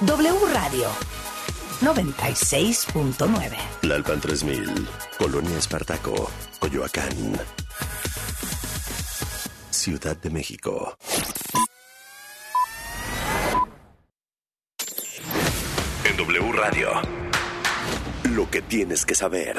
[0.00, 0.88] W Radio
[1.80, 3.56] 96.9.
[3.82, 4.88] Lalpan 3000,
[5.18, 7.40] Colonia Espartaco, Coyoacán.
[9.70, 10.96] Ciudad de México.
[16.04, 17.25] En W Radio.
[18.36, 19.56] Lo que tienes que saber.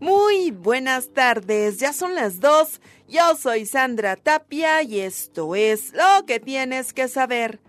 [0.00, 2.80] Muy buenas tardes, ya son las dos.
[3.06, 7.60] Yo soy Sandra Tapia y esto es lo que tienes que saber.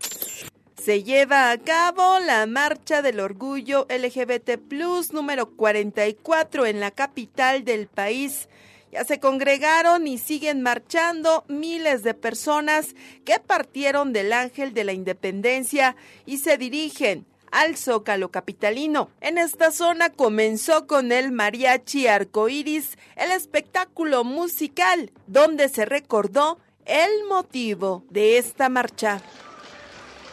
[0.82, 7.66] Se lleva a cabo la Marcha del Orgullo LGBT Plus número 44 en la capital
[7.66, 8.48] del país.
[8.94, 12.96] Ya se congregaron y siguen marchando miles de personas
[13.26, 19.10] que partieron del Ángel de la Independencia y se dirigen al Zócalo Capitalino.
[19.22, 27.12] En esta zona comenzó con el Mariachi Arcoiris, el espectáculo musical, donde se recordó el
[27.30, 29.22] motivo de esta marcha.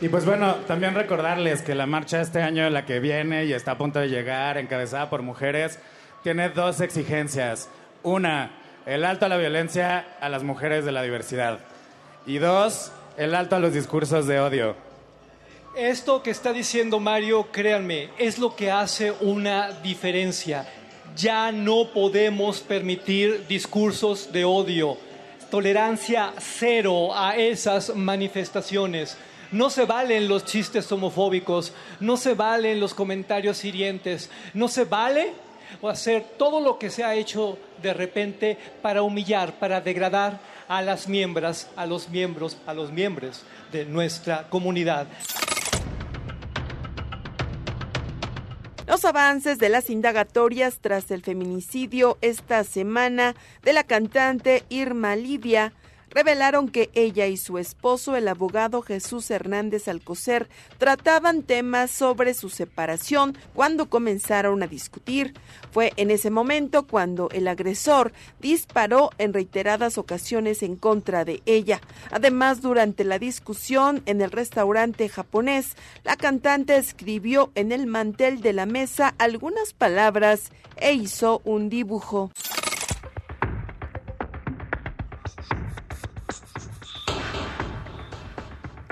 [0.01, 3.73] Y pues bueno, también recordarles que la marcha este año, la que viene y está
[3.73, 5.81] a punto de llegar, encabezada por mujeres,
[6.23, 7.69] tiene dos exigencias.
[8.05, 8.53] Una,
[8.87, 11.59] el alto a la violencia a las mujeres de la diversidad.
[12.27, 14.88] Y dos, el alto a los discursos de odio.
[15.79, 20.67] Esto que está diciendo Mario, créanme, es lo que hace una diferencia.
[21.15, 24.97] Ya no podemos permitir discursos de odio,
[25.53, 29.17] tolerancia cero a esas manifestaciones.
[29.53, 35.33] No se valen los chistes homofóbicos, no se valen los comentarios hirientes, no se vale
[35.89, 41.07] hacer todo lo que se ha hecho de repente para humillar, para degradar a las
[41.07, 45.07] miembros, a los miembros, a los miembros de nuestra comunidad.
[48.89, 55.75] Los avances de las indagatorias tras el feminicidio esta semana de la cantante Irma Livia
[56.11, 60.49] revelaron que ella y su esposo, el abogado Jesús Hernández Alcocer,
[60.79, 65.35] trataban temas sobre su separación cuando comenzaron a discutir.
[65.73, 71.81] Fue en ese momento cuando el agresor disparó en reiteradas ocasiones en contra de ella.
[72.11, 75.75] Además, durante la discusión en el restaurante japonés,
[76.05, 82.31] la cantante escribió en el mantel de la mesa algunas palabras e hizo un dibujo.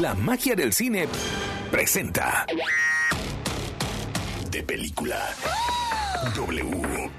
[0.00, 1.08] La magia del cine
[1.70, 2.46] presenta.
[4.50, 5.28] De película.
[6.34, 7.10] W.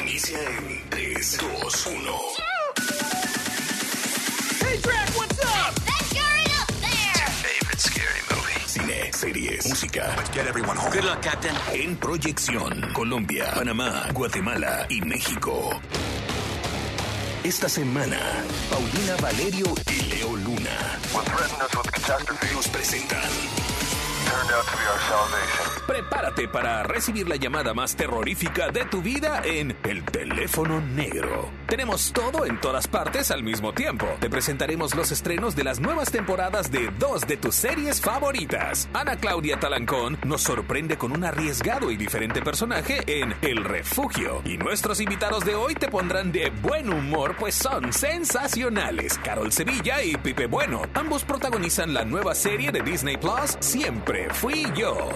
[0.00, 2.12] Inicia en 3, 2, 1.
[4.60, 5.14] Hey, Drac,
[9.24, 10.14] series, música.
[10.16, 10.92] Let's get everyone home.
[10.92, 11.54] Good luck, Captain.
[11.72, 15.80] En proyección, Colombia, Panamá, Guatemala y México.
[17.42, 18.18] Esta semana,
[18.70, 20.98] Paulina Valerio y Leo Luna
[22.52, 23.73] nos presentan.
[25.86, 31.50] Prepárate para recibir la llamada más terrorífica de tu vida en El Teléfono Negro.
[31.66, 34.06] Tenemos todo en todas partes al mismo tiempo.
[34.20, 38.88] Te presentaremos los estrenos de las nuevas temporadas de dos de tus series favoritas.
[38.92, 44.40] Ana Claudia Talancón nos sorprende con un arriesgado y diferente personaje en El Refugio.
[44.44, 49.18] Y nuestros invitados de hoy te pondrán de buen humor, pues son sensacionales.
[49.18, 50.82] Carol Sevilla y Pipe Bueno.
[50.94, 55.08] Ambos protagonizan la nueva serie de Disney Plus, Siempre Fui Yo.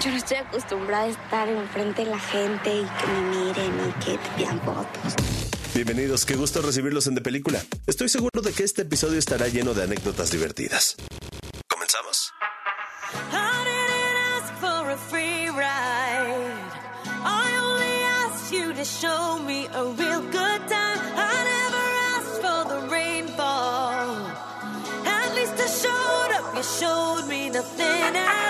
[0.00, 4.04] Yo no estoy acostumbrada a estar enfrente de la gente y que me miren y
[4.04, 5.14] que te pidan fotos.
[5.74, 7.60] Bienvenidos, qué gusto recibirlos en De Película.
[7.88, 10.94] Estoy seguro de que este episodio estará lleno de anécdotas divertidas.
[11.68, 12.32] ¿Comenzamos?
[13.32, 16.62] I didn't ask for a free ride.
[17.24, 20.51] I only asked you to show me a real good
[27.62, 28.41] nothing at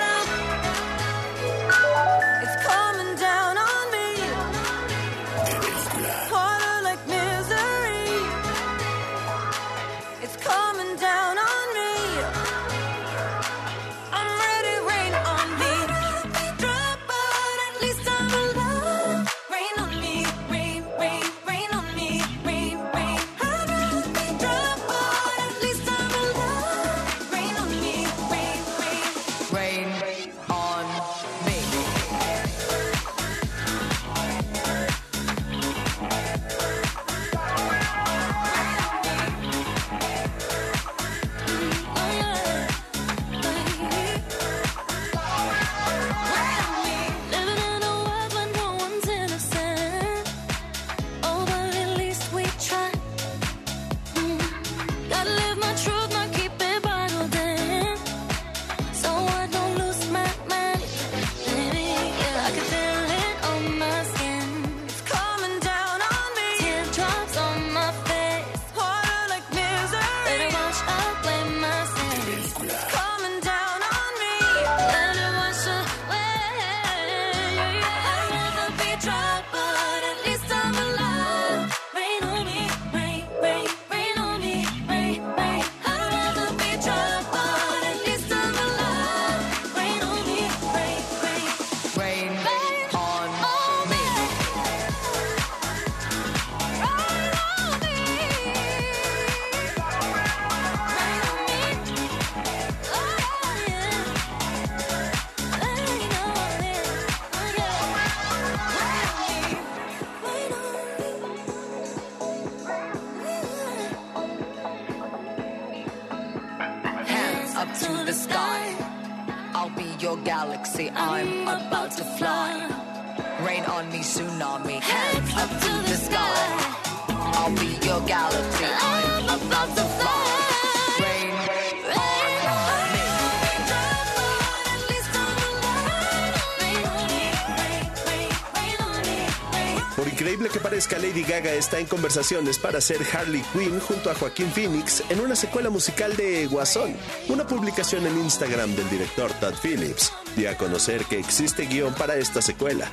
[140.42, 144.14] Por increíble que parezca, Lady Gaga está en conversaciones para ser Harley Quinn junto a
[144.16, 146.96] Joaquín Phoenix en una secuela musical de Guasón.
[147.28, 152.16] Una publicación en Instagram del director Todd Phillips dio a conocer que existe guion para
[152.16, 152.90] esta secuela.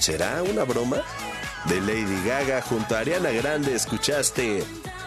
[0.00, 1.02] ¿Será una broma?
[1.66, 4.64] De Lady Gaga junto a Ariana Grande escuchaste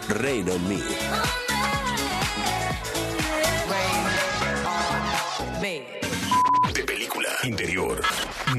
[0.10, 1.49] Rain on Me.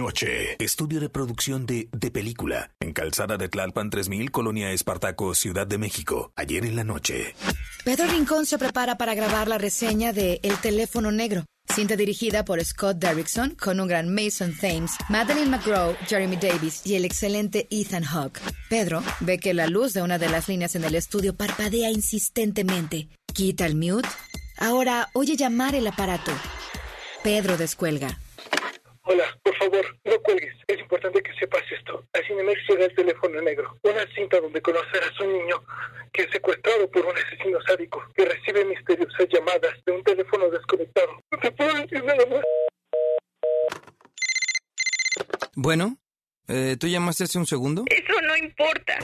[0.01, 0.57] Noche.
[0.59, 2.71] Estudio de producción de De Película.
[2.81, 6.33] En Calzada de Tlalpan 3000, Colonia Espartaco, Ciudad de México.
[6.37, 7.35] Ayer en la noche.
[7.85, 11.45] Pedro Rincón se prepara para grabar la reseña de El teléfono negro,
[11.75, 16.95] cinta dirigida por Scott Derrickson con un gran Mason Thames, Madeline McGraw, Jeremy Davis y
[16.95, 18.41] el excelente Ethan Hawke.
[18.71, 23.11] Pedro ve que la luz de una de las líneas en el estudio parpadea insistentemente.
[23.35, 24.09] Quita el mute.
[24.57, 26.33] Ahora oye llamar el aparato.
[27.23, 28.19] Pedro descuelga.
[29.13, 30.55] Hola, por favor, no cuelgues.
[30.69, 32.05] Es importante que sepas esto.
[32.13, 33.77] A Cinemex llega el teléfono negro.
[33.83, 35.65] Una cinta donde conocerás a un niño
[36.13, 41.21] que es secuestrado por un asesino sádico que recibe misteriosas llamadas de un teléfono desconectado.
[41.29, 42.45] No te puedo decir nada más.
[45.57, 45.97] Bueno,
[46.47, 47.83] eh, ¿tú llamaste hace un segundo?
[47.87, 48.97] Eso no importa.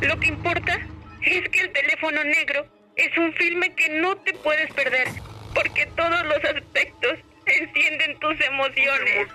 [0.00, 0.78] Lo que importa
[1.20, 5.08] es que el teléfono negro es un filme que no te puedes perder,
[5.54, 9.28] porque todos los aspectos encienden tus emociones,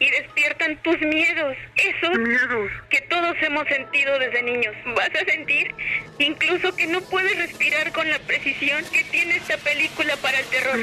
[0.00, 4.74] y despiertan tus miedos, esos miedos que todos hemos sentido desde niños.
[4.96, 5.74] Vas a sentir
[6.18, 10.78] incluso que no puedes respirar con la precisión que tiene esta película para el terror.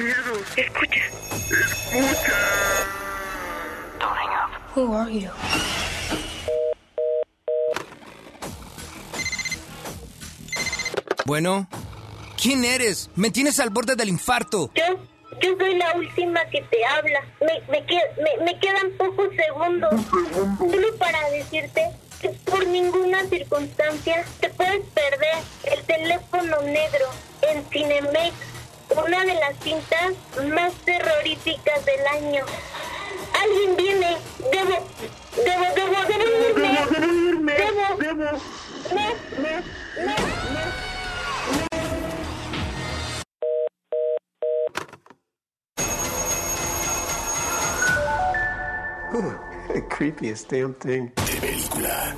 [0.56, 1.02] Escucha.
[4.76, 5.30] Who are you?
[11.26, 11.68] Bueno,
[12.40, 13.10] ¿quién eres?
[13.16, 14.70] Me tienes al borde del infarto.
[14.76, 15.00] Yo,
[15.46, 17.22] yo soy la última que te habla.
[17.40, 19.94] Me, me, me, me quedan pocos segundos.
[20.58, 27.06] Solo para decirte que por ninguna circunstancia te puedes perder el teléfono negro
[27.44, 28.34] en Cinemex,
[29.06, 30.14] una de las cintas
[30.52, 32.44] más terroríficas del año.
[33.40, 34.18] Alguien viene.
[34.52, 34.84] Debo,
[35.46, 36.72] debo, debo, debo irme.
[36.72, 37.54] Debo, debo, debo irme.
[37.54, 38.32] Debo, debo,
[38.90, 40.95] debo.
[50.06, 51.12] creepiest damn thing.
[51.16, 52.16] De película.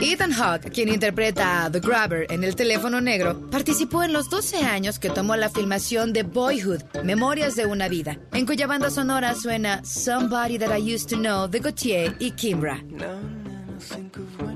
[0.00, 4.58] Ethan Hawke, quien interpreta a The Grabber en El teléfono negro, participó en los 12
[4.58, 9.34] años que tomó la filmación de Boyhood, Memorias de una vida, en cuya banda sonora
[9.34, 12.82] suena Somebody That I Used to Know de Gautier y Kimbra.
[12.82, 14.53] No, no, no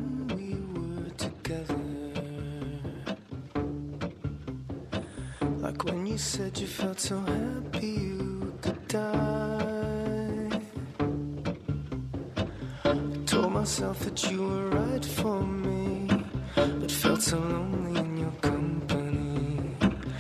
[6.09, 10.61] you said you felt so happy you could die.
[12.85, 12.95] I
[13.27, 16.09] told myself that you were right for me,
[16.55, 19.77] but felt so lonely in your company.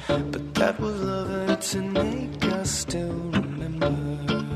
[0.09, 4.48] But that was love, and it's an ache us still remember.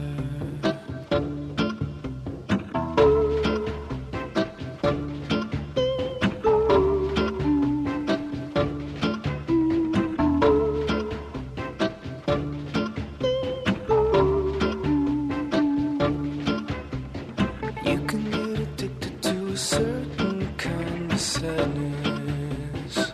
[19.52, 23.12] a certain kind of sadness,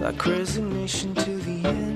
[0.00, 1.89] like resignation to the end.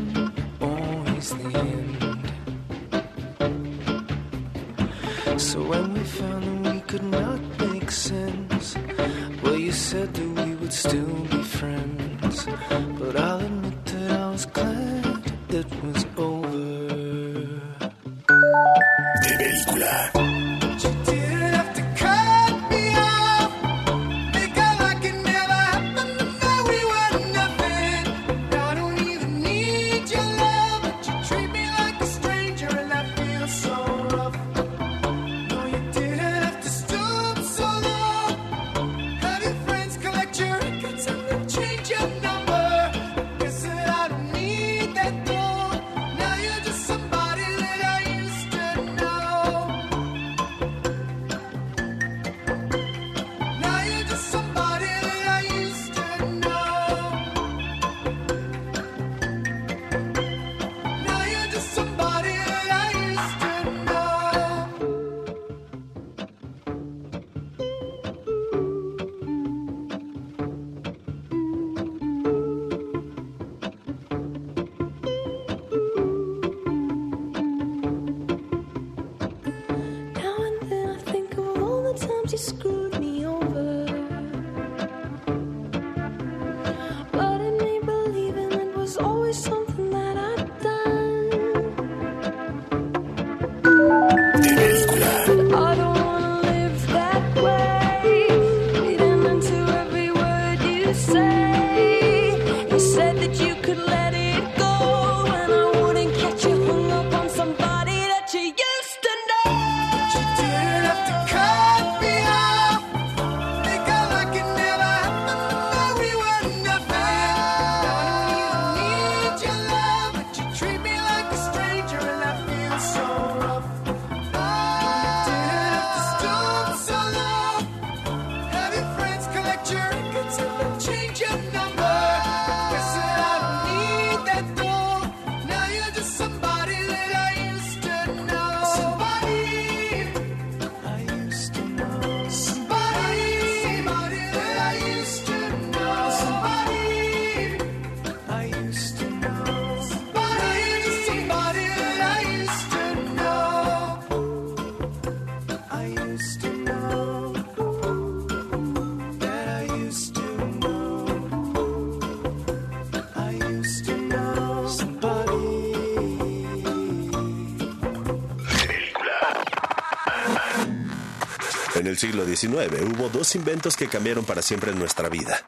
[172.43, 175.47] Hubo dos inventos que cambiaron para siempre nuestra vida.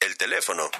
[0.00, 0.70] El teléfono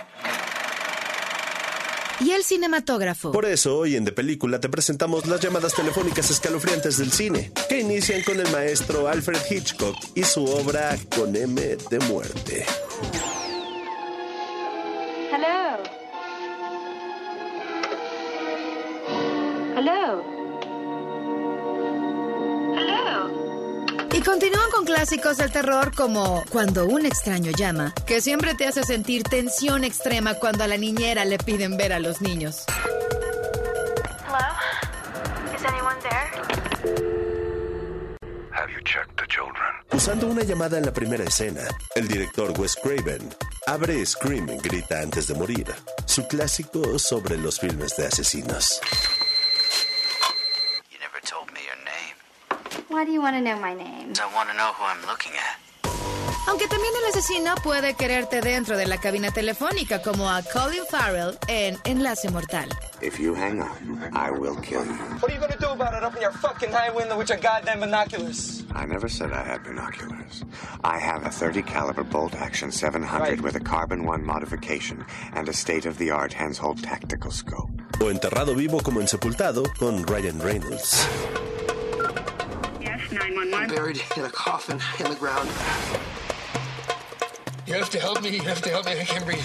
[2.21, 3.33] y el cinematógrafo.
[3.33, 7.81] Por eso hoy en De Película te presentamos las llamadas telefónicas escalofriantes del cine, que
[7.81, 12.67] inician con el maestro Alfred Hitchcock y su obra Con M de Muerte.
[25.09, 30.35] clásicos del terror como Cuando un extraño llama, que siempre te hace sentir tensión extrema
[30.35, 32.67] cuando a la niñera le piden ver a los niños.
[39.93, 41.63] Usando una llamada en la primera escena,
[41.95, 43.31] el director Wes Craven
[43.67, 45.67] abre Scream y Grita antes de morir,
[46.05, 48.81] su clásico sobre los filmes de asesinos.
[52.99, 54.13] Why do you want to know my name?
[54.21, 55.57] I want to know who I'm looking at.
[56.49, 61.39] Aunque también el asesino puede quererte dentro de la cabina telefónica, como a Colin Farrell
[61.47, 62.69] en Enlace Mortal.
[63.01, 63.77] If you hang up,
[64.17, 64.95] I will kill you.
[65.21, 66.03] What are you gonna do about it?
[66.03, 68.65] Open your fucking high window with your goddamn binoculars.
[68.75, 70.45] I never said I had binoculars.
[70.83, 75.53] I have a 30 caliber bolt action 700 with a carbon 1 modification and a
[75.53, 77.71] state-of-the-art hands-hold tactical scope.
[78.01, 81.07] O enterrado vivo como en Sepultado con Ryan Reynolds.
[83.19, 83.75] 911.
[83.75, 85.49] Buried in a coffin in the ground.
[87.67, 88.31] You have to help me.
[88.31, 88.93] You have to help me.
[88.93, 89.41] I can't breathe.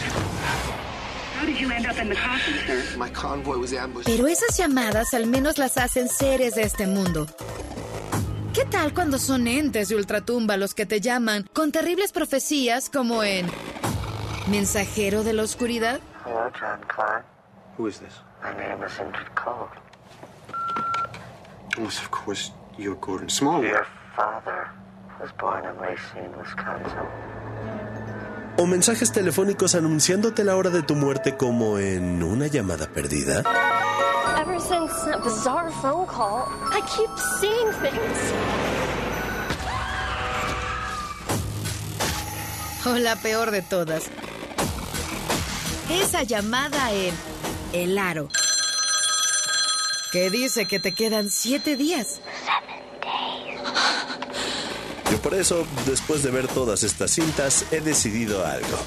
[1.36, 2.98] How did you end up in the coffin, sir?
[2.98, 4.08] My convoy was ambushed.
[4.08, 7.28] Pero esas llamadas al menos las hacen seres de este mundo.
[8.54, 13.24] ¿Qué tal cuando son entes de ultratumba los que te llaman con terribles profecías como
[13.24, 13.48] en
[14.48, 16.00] Mensajero de la Oscuridad?
[16.26, 17.26] Hello, John Clark.
[17.78, 18.14] Who is this?
[18.44, 19.70] My name is Indrid Cold.
[21.80, 23.70] Yes, of course, you're Gordon Smallwood.
[23.70, 24.70] Your father
[25.22, 27.08] was born in Racine, Wisconsin.
[28.58, 33.44] O mensajes telefónicos anunciándote la hora de tu muerte como en una llamada perdida.
[34.40, 38.18] Ever since that bizarre phone call, I keep seeing things.
[42.86, 44.10] O la peor de todas.
[45.90, 47.14] Esa llamada en
[47.72, 48.30] El Aro.
[50.14, 52.22] Que dice que te quedan siete días.
[55.10, 58.78] Yo por eso, después de ver todas estas cintas, he decidido algo.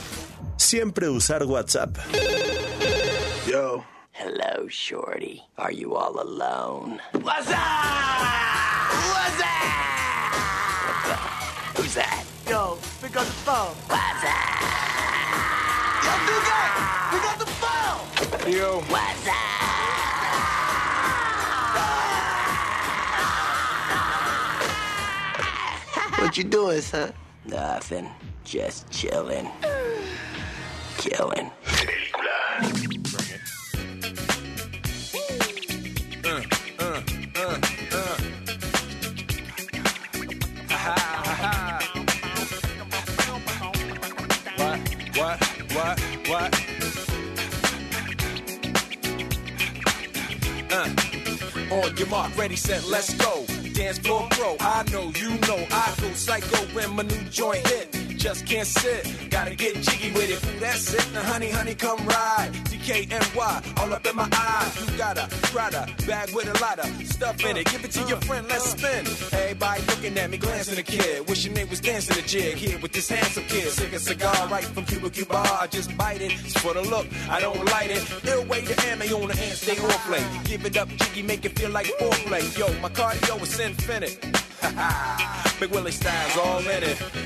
[0.57, 1.99] Siempre usar WhatsApp.
[3.51, 3.85] Yo.
[4.13, 5.43] Hello, Shorty.
[5.57, 7.01] Are you all alone?
[7.15, 7.57] What's up?
[9.11, 9.49] What's up?
[11.77, 12.25] Who's that?
[12.49, 13.75] Yo, pick up the phone.
[13.89, 14.47] What's up?
[16.05, 16.13] Yo,
[17.11, 18.53] pick up the phone.
[18.53, 18.81] Yo.
[18.89, 19.27] What's
[26.37, 27.15] What you doing, son?
[27.47, 28.11] Nothing.
[28.45, 29.49] Just chilling.
[30.99, 31.51] Killing.
[36.23, 36.43] Uh,
[36.79, 37.01] uh,
[37.37, 38.17] uh, uh.
[40.69, 41.81] Ha, ha, ha, ha.
[44.59, 44.79] What,
[45.17, 45.39] what,
[45.73, 45.97] what,
[46.29, 46.51] what?
[50.71, 50.89] Uh.
[51.75, 53.56] On your mark, ready, set, let's go.
[53.87, 57.96] Dance floor pro, I know, you know, I go psycho when my new joint hit.
[58.17, 60.43] Just can't sit, gotta get jiggy with it.
[60.45, 62.51] Ooh, that's it, now honey, honey, come ride.
[62.65, 64.91] DKNY, all up in my eyes.
[64.91, 67.67] You got a Prada bag with a lot of stuff in it.
[67.67, 69.07] Give it to your friend, let's spin.
[69.39, 71.29] Everybody looking at me, glancing a kid.
[71.29, 73.69] Wishing they was dancing a jig here with this handsome kid.
[73.71, 75.37] Sick a cigar right from Cuba Cuba.
[75.37, 76.33] I just bite it.
[76.33, 78.03] It's for the look, I don't light it.
[78.27, 80.25] Ill way to ammo on the hand, stay on play.
[80.45, 82.59] Give it up, jiggy, make it feel like foreplay.
[82.59, 84.19] Yo, my cardio is infinite.
[84.63, 85.57] Ha ha.
[85.61, 87.26] Big Willie style's all in it.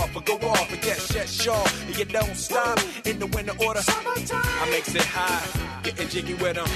[0.00, 1.64] off or go off and get shit shaw.
[1.86, 3.82] And you don't stop in the winter order.
[3.82, 4.42] Summertime.
[4.44, 5.46] I makes it high,
[5.82, 6.68] getting jiggy with them.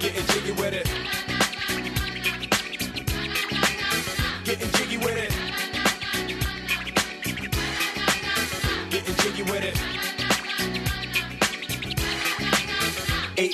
[0.00, 0.88] Getting jiggy with it.
[4.44, 5.32] Getting jiggy with it.
[8.90, 9.76] Getting jiggy with it.
[13.36, 13.53] Eight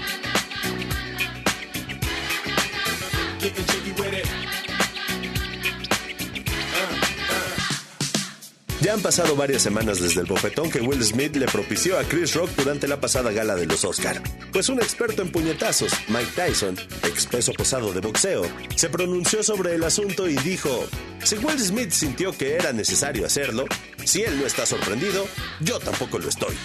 [8.81, 12.33] Ya han pasado varias semanas desde el bofetón que Will Smith le propició a Chris
[12.33, 14.19] Rock durante la pasada gala de los Oscar.
[14.51, 18.43] Pues un experto en puñetazos, Mike Tyson, expeso posado de boxeo,
[18.75, 20.87] se pronunció sobre el asunto y dijo,
[21.23, 23.65] si Will Smith sintió que era necesario hacerlo,
[24.03, 25.27] si él no está sorprendido,
[25.59, 26.55] yo tampoco lo estoy.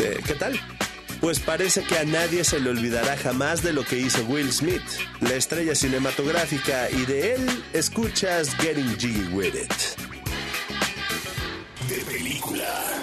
[0.00, 0.60] Eh, ¿Qué tal?
[1.20, 4.82] Pues parece que a nadie se le olvidará jamás de lo que hizo Will Smith,
[5.20, 10.05] la estrella cinematográfica, y de él escuchas Getting Jiggy With It.
[12.56, 12.95] De película.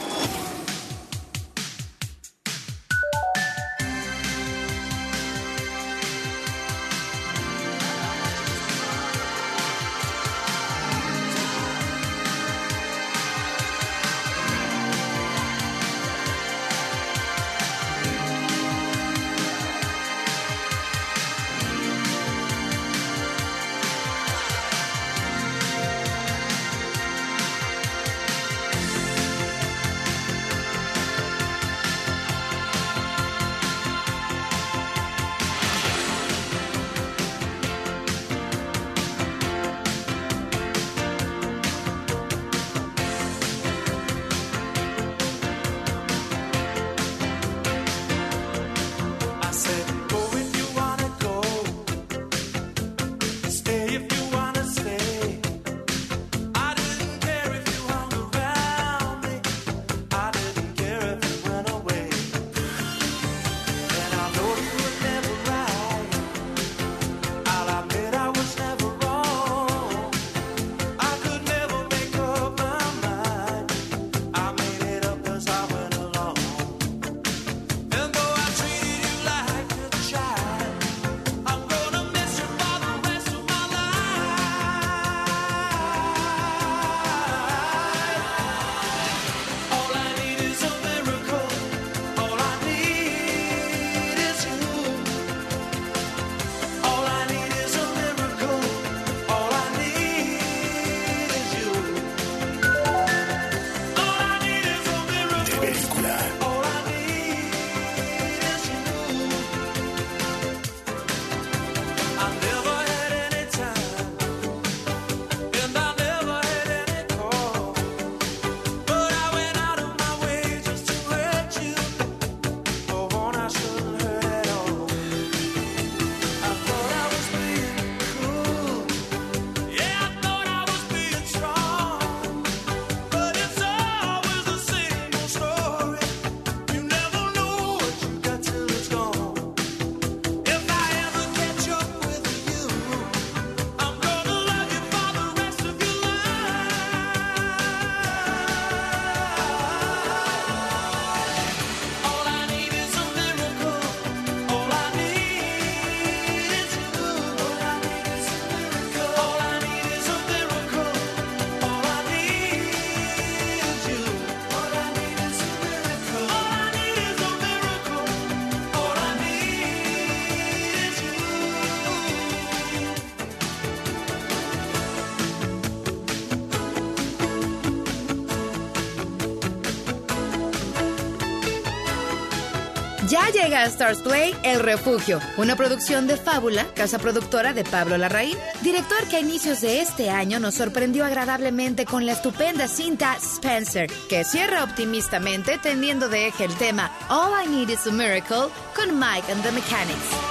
[183.43, 188.37] Llega a Stars Play El Refugio, una producción de Fábula, casa productora de Pablo Larraín,
[188.61, 193.91] director que a inicios de este año nos sorprendió agradablemente con la estupenda cinta Spencer,
[194.07, 198.97] que cierra optimistamente teniendo de eje el tema All I Need Is a Miracle con
[198.97, 200.22] Mike and the Mechanics.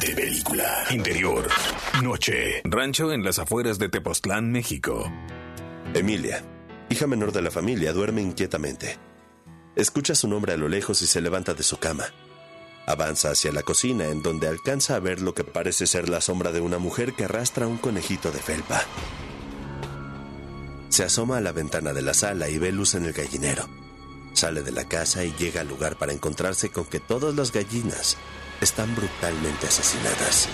[0.00, 0.84] De película.
[0.90, 1.48] Interior.
[2.02, 2.62] Noche.
[2.64, 5.12] Rancho en las afueras de Tepoztlán, México.
[5.92, 6.42] Emilia,
[6.88, 8.98] hija menor de la familia, duerme inquietamente.
[9.76, 12.06] Escucha su nombre a lo lejos y se levanta de su cama.
[12.86, 16.52] Avanza hacia la cocina en donde alcanza a ver lo que parece ser la sombra
[16.52, 18.82] de una mujer que arrastra un conejito de felpa.
[20.88, 23.68] Se asoma a la ventana de la sala y ve luz en el gallinero.
[24.32, 28.16] Sale de la casa y llega al lugar para encontrarse con que todas las gallinas
[28.62, 30.48] están brutalmente asesinadas.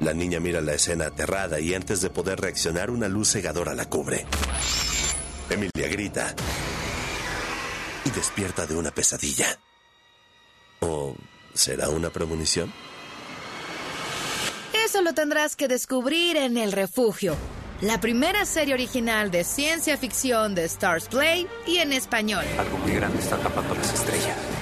[0.00, 3.88] La niña mira la escena aterrada y antes de poder reaccionar una luz cegadora la
[3.88, 4.26] cubre.
[5.48, 6.34] Emilia grita
[8.04, 9.58] y despierta de una pesadilla.
[10.80, 11.16] ¿O
[11.54, 12.72] será una premonición?
[14.84, 17.34] Eso lo tendrás que descubrir en El Refugio,
[17.80, 22.44] la primera serie original de ciencia ficción de Stars Play y en español.
[22.58, 24.55] Algo muy grande está tapando las estrellas.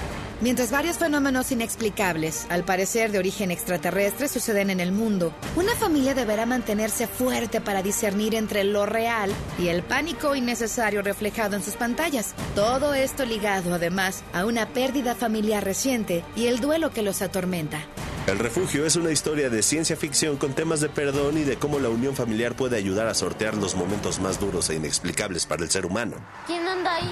[0.45, 6.13] Mientras varios fenómenos inexplicables, al parecer de origen extraterrestre, suceden en el mundo, una familia
[6.13, 11.73] deberá mantenerse fuerte para discernir entre lo real y el pánico innecesario reflejado en sus
[11.73, 12.35] pantallas.
[12.53, 17.79] Todo esto ligado, además, a una pérdida familiar reciente y el duelo que los atormenta.
[18.27, 21.79] El refugio es una historia de ciencia ficción con temas de perdón y de cómo
[21.79, 25.71] la unión familiar puede ayudar a sortear los momentos más duros e inexplicables para el
[25.71, 26.17] ser humano.
[26.45, 27.11] ¿Quién anda ahí?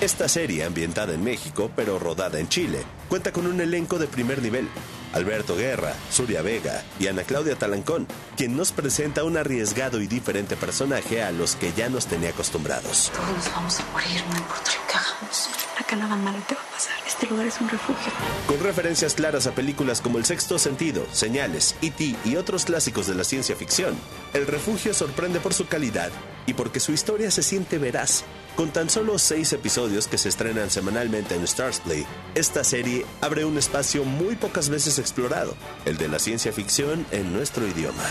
[0.00, 4.40] Esta serie, ambientada en México, pero rodada en Chile, cuenta con un elenco de primer
[4.40, 4.66] nivel.
[5.12, 10.56] Alberto Guerra, Surya Vega y Ana Claudia Talancón, quien nos presenta un arriesgado y diferente
[10.56, 13.12] personaje a los que ya nos tenía acostumbrados.
[13.14, 15.50] Todos vamos a morir, no importa lo que hagamos.
[15.78, 16.96] Acá nada malo te va a pasar.
[17.06, 18.10] Este lugar es un refugio.
[18.46, 22.16] Con referencias claras a películas como El Sexto Sentido, Señales, E.T.
[22.24, 23.94] y otros clásicos de la ciencia ficción,
[24.32, 26.10] El Refugio sorprende por su calidad
[26.50, 28.24] y porque su historia se siente veraz.
[28.56, 33.44] Con tan solo seis episodios que se estrenan semanalmente en Stars Play, esta serie abre
[33.44, 38.02] un espacio muy pocas veces explorado, el de la ciencia ficción en nuestro idioma.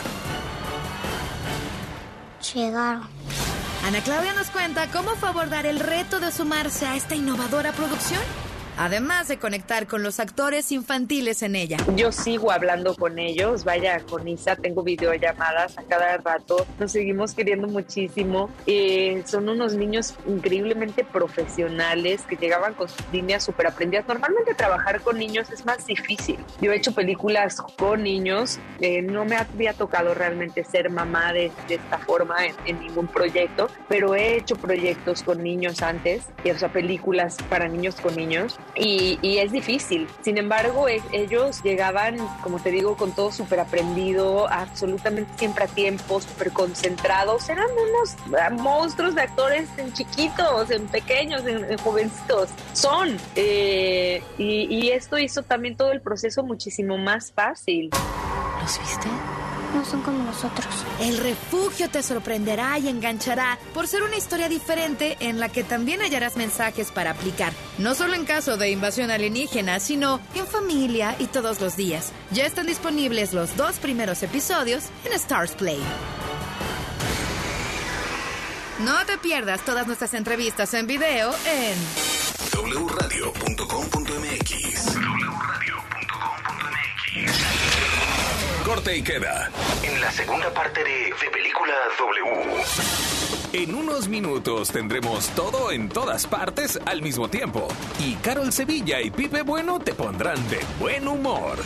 [2.53, 3.07] Llegaron.
[3.85, 8.21] Ana Claudia nos cuenta cómo fue abordar el reto de sumarse a esta innovadora producción,
[8.79, 11.77] además de conectar con los actores infantiles en ella.
[11.97, 17.33] Yo sigo hablando con ellos, vaya, con Isa tengo videollamadas a cada rato, nos seguimos
[17.33, 18.49] queriendo muchísimo.
[18.65, 24.07] Eh, son unos niños increíblemente profesionales que llegaban con sus líneas súper aprendidas.
[24.07, 26.39] Normalmente trabajar con niños es más difícil.
[26.61, 31.51] Yo he hecho películas con niños, eh, no me había tocado realmente ser mamá de,
[31.67, 36.51] de esta forma en, en ningún proyecto, pero he hecho proyectos con niños antes, y,
[36.51, 40.07] o sea, películas para niños con niños y, es difícil.
[40.21, 45.67] Sin embargo, e- ellos llegaban, como te digo, con todo súper aprendido, absolutamente siempre a
[45.67, 47.49] tiempo, súper concentrados.
[47.49, 52.49] Eran unos ah, monstruos de actores en chiquitos, en pequeños, en, en jovencitos.
[52.73, 53.17] Son.
[53.35, 57.89] eh, y esto hizo también todo el proceso muchísimo más fácil.
[58.61, 59.07] ¿Los viste?
[59.73, 60.65] No son como nosotros.
[60.99, 66.01] El refugio te sorprenderá y enganchará por ser una historia diferente en la que también
[66.01, 71.27] hallarás mensajes para aplicar, no solo en caso de invasión alienígena, sino en familia y
[71.27, 72.11] todos los días.
[72.31, 75.79] Ya están disponibles los dos primeros episodios en Stars Play.
[78.79, 81.77] No te pierdas todas nuestras entrevistas en video en
[82.87, 84.59] wradio.com.mx
[88.63, 89.49] Corte y queda.
[89.83, 92.63] En la segunda parte de De Película W.
[93.53, 97.67] En unos minutos tendremos todo en todas partes al mismo tiempo.
[97.99, 101.57] Y Carol Sevilla y Pipe Bueno te pondrán de buen humor.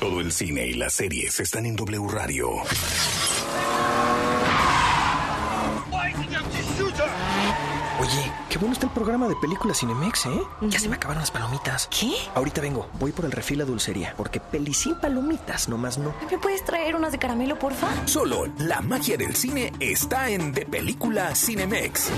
[0.00, 2.48] Todo el cine y las series están en W Radio.
[8.00, 10.40] Oye, qué bueno está el programa de películas Cinemex, ¿eh?
[10.62, 11.86] Ya se me acabaron las palomitas.
[11.88, 12.14] ¿Qué?
[12.34, 16.14] Ahorita vengo, voy por el refil a dulcería, porque peli sin palomitas nomás no.
[16.30, 17.88] ¿Me puedes traer unas de caramelo, porfa?
[18.06, 22.10] Solo la magia del cine está en De Película Cinemex.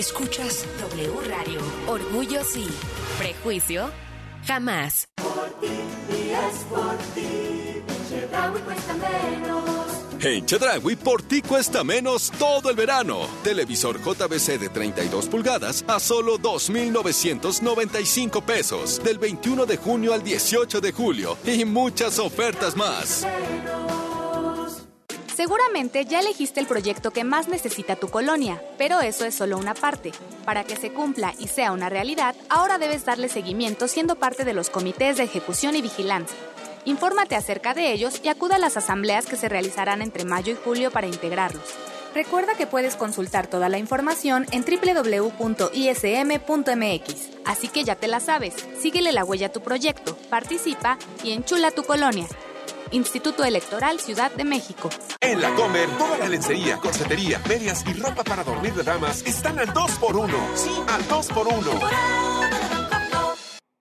[0.00, 1.60] Escuchas W Radio.
[1.86, 2.66] Orgullo sí.
[3.18, 3.90] Prejuicio
[4.46, 5.06] jamás.
[5.60, 5.66] Y
[6.30, 9.64] es por ti, Chedraui cuesta menos.
[10.22, 13.26] En Chedragui, por ti cuesta menos todo el verano.
[13.44, 19.02] Televisor JBC de 32 pulgadas a solo 2,995 pesos.
[19.04, 21.36] Del 21 de junio al 18 de julio.
[21.44, 23.26] Y muchas ofertas más.
[25.40, 29.72] Seguramente ya elegiste el proyecto que más necesita tu colonia, pero eso es solo una
[29.72, 30.12] parte.
[30.44, 34.52] Para que se cumpla y sea una realidad, ahora debes darle seguimiento siendo parte de
[34.52, 36.36] los comités de ejecución y vigilancia.
[36.84, 40.56] Infórmate acerca de ellos y acuda a las asambleas que se realizarán entre mayo y
[40.56, 41.64] julio para integrarlos.
[42.14, 45.70] Recuerda que puedes consultar toda la información en www.ism.mx.
[47.46, 51.70] Así que ya te la sabes, síguele la huella a tu proyecto, participa y enchula
[51.70, 52.26] tu colonia.
[52.90, 54.90] Instituto Electoral Ciudad de México.
[55.20, 59.58] En la Comer, toda la lencería, corsetería, medias y ropa para dormir de damas están
[59.58, 60.34] al 2x1.
[60.54, 62.79] Sí, al 2x1.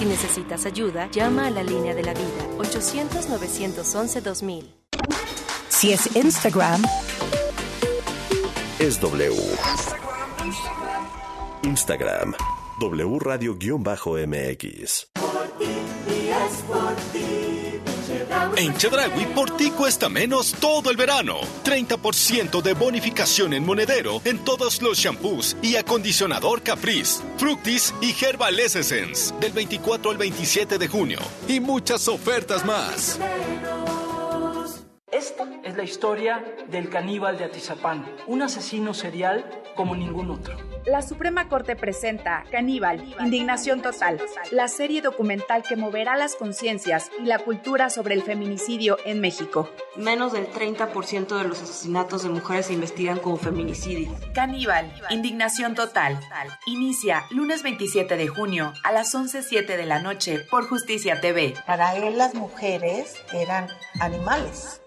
[0.00, 4.64] Si necesitas ayuda, llama a la línea de la vida 800-911-2000.
[5.68, 6.82] Si es Instagram,
[8.78, 9.36] Es W.
[11.64, 12.32] Instagram.
[12.80, 15.09] W Radio-MX.
[18.60, 21.40] En Chedragui por ti cuesta menos todo el verano.
[21.64, 28.60] 30% de bonificación en monedero en todos los shampoos y acondicionador Caprice, Fructis y Herbal
[28.60, 31.20] Essence del 24 al 27 de junio.
[31.48, 33.18] Y muchas ofertas más.
[35.12, 39.44] Esta es la historia del caníbal de Atizapán, un asesino serial
[39.74, 40.56] como ningún otro.
[40.86, 44.20] La Suprema Corte presenta Caníbal, Indignación Total,
[44.52, 49.68] la serie documental que moverá las conciencias y la cultura sobre el feminicidio en México.
[49.96, 54.14] Menos del 30% de los asesinatos de mujeres se investigan como feminicidio.
[54.32, 56.20] Caníbal, Indignación Total.
[56.66, 61.54] Inicia lunes 27 de junio a las 11.07 de la noche por Justicia TV.
[61.66, 63.66] Para él las mujeres eran
[64.00, 64.79] animales.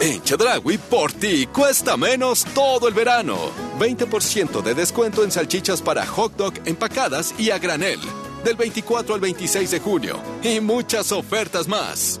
[0.00, 3.36] En Chedragui por ti cuesta menos todo el verano.
[3.78, 8.00] 20% de descuento en salchichas para hot dog empacadas y a granel.
[8.44, 10.20] Del 24 al 26 de junio.
[10.42, 12.20] Y muchas ofertas más.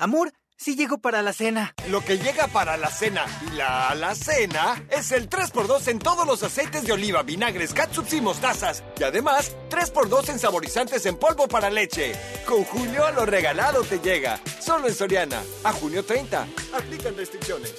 [0.00, 1.74] Amor, sí llego para la cena.
[1.90, 6.42] Lo que llega para la cena y la alacena es el 3x2 en todos los
[6.42, 8.82] aceites de oliva, vinagres, catsups y mostazas.
[8.98, 12.12] Y además, 3x2 en saborizantes en polvo para leche.
[12.46, 14.40] Con Julio a lo regalado te llega.
[14.58, 15.42] Solo en Soriana.
[15.64, 16.46] A junio 30.
[16.72, 17.74] Aplican restricciones.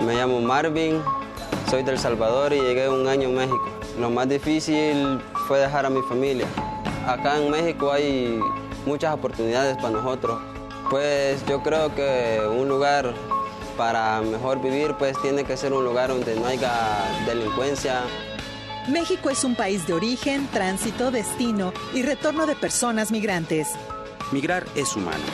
[0.00, 1.02] Me llamo Marvin,
[1.68, 3.68] soy del Salvador y llegué un año a México.
[4.00, 6.46] Lo más difícil fue dejar a mi familia.
[7.06, 8.40] Acá en México hay
[8.86, 10.51] muchas oportunidades para nosotros.
[10.92, 13.14] Pues yo creo que un lugar
[13.78, 16.70] para mejor vivir pues tiene que ser un lugar donde no haya
[17.26, 18.02] delincuencia.
[18.88, 23.68] México es un país de origen, tránsito, destino y retorno de personas migrantes.
[24.32, 25.24] Migrar es humano.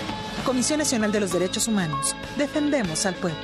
[0.47, 2.15] Comisión Nacional de los Derechos Humanos.
[2.37, 3.41] Defendemos al pueblo.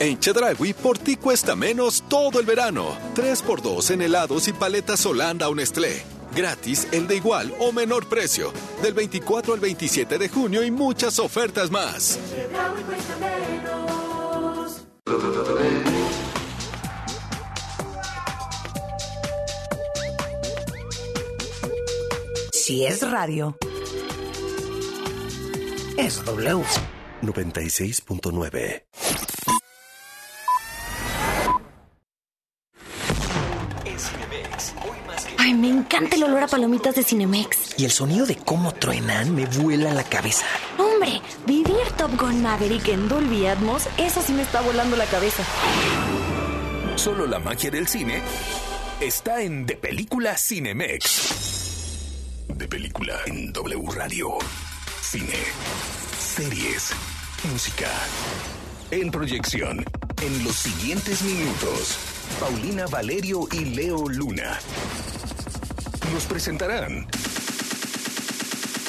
[0.00, 2.88] En Chedragui por ti cuesta menos todo el verano.
[3.14, 6.15] 3x2 en helados y paletas Holanda o Nestlé.
[6.36, 8.52] Gratis el de igual o menor precio.
[8.82, 12.18] Del 24 al 27 de junio y muchas ofertas más.
[22.52, 23.56] Si es radio,
[25.96, 26.64] es W.
[27.22, 28.82] 96.9.
[35.38, 37.78] Ay, me encanta el olor a palomitas de Cinemex.
[37.78, 40.46] Y el sonido de cómo truenan me vuela la cabeza.
[40.78, 45.42] Hombre, vivir Top Gun Maverick en Dolby Atmos, eso sí me está volando la cabeza.
[46.96, 48.22] Solo la magia del cine
[49.00, 52.46] está en De Película Cinemex.
[52.48, 54.38] De Película en W Radio.
[55.02, 55.38] Cine,
[56.18, 56.92] series,
[57.52, 57.90] música.
[58.90, 59.84] En proyección,
[60.22, 61.98] en los siguientes minutos,
[62.40, 64.58] Paulina Valerio y Leo Luna
[66.12, 67.06] nos presentarán.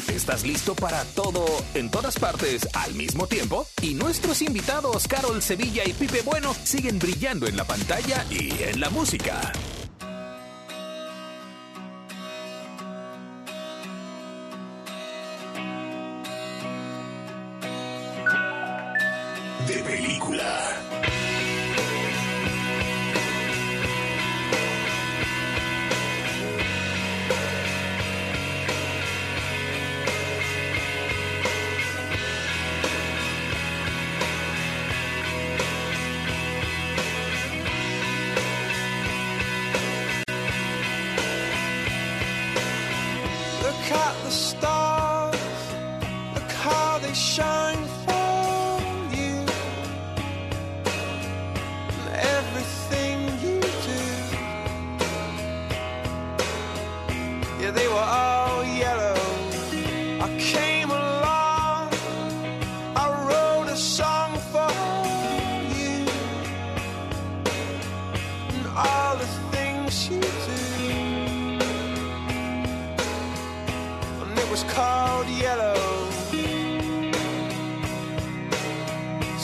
[0.08, 3.68] ¿Estás listo para todo en todas partes al mismo tiempo?
[3.82, 8.80] Y nuestros invitados Carol Sevilla y Pipe Bueno siguen brillando en la pantalla y en
[8.80, 9.54] la música.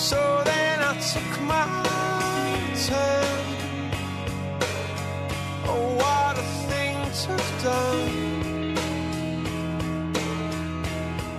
[0.04, 1.66] So then I took my
[2.88, 3.92] turn.
[5.66, 8.78] Oh, what a thing to have done.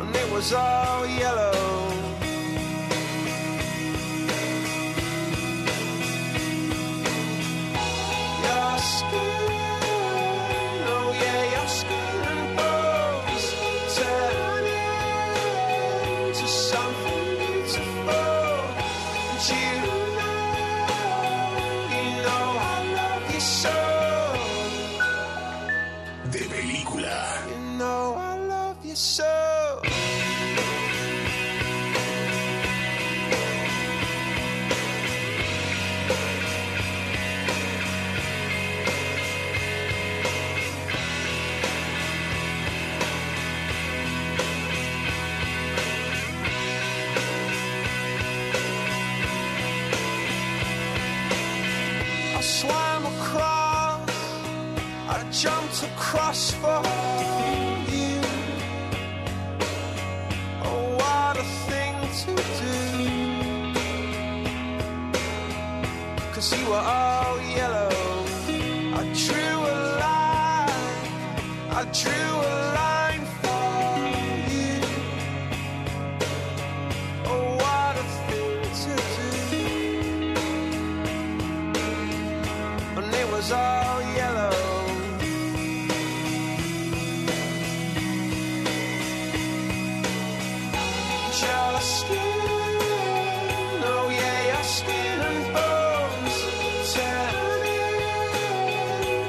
[0.01, 1.84] And it was all yellow.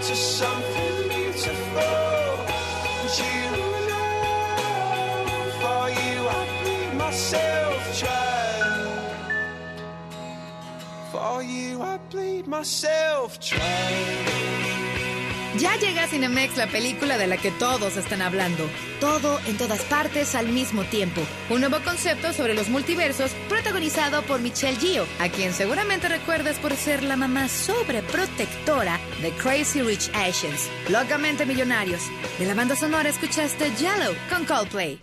[0.05, 1.81] Into something beautiful.
[3.17, 3.41] You
[3.89, 4.11] know,
[5.61, 8.83] for you I bleed myself dry.
[11.11, 15.04] For you I bleed myself dry.
[15.59, 18.69] Ya llega a Cinemex la película de la que todos están hablando.
[18.99, 21.21] Todo en todas partes al mismo tiempo.
[21.49, 26.75] Un nuevo concepto sobre los multiversos protagonizado por Michelle Gio, a quien seguramente recuerdas por
[26.75, 30.69] ser la mamá sobreprotectora de Crazy Rich Asians.
[30.89, 32.01] Locamente millonarios.
[32.37, 34.99] De la banda sonora escuchaste Yellow con Coldplay.